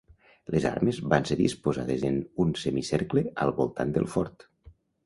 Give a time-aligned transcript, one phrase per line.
[0.55, 4.53] Les armes van ser disposades en un semicercle al voltant del fort.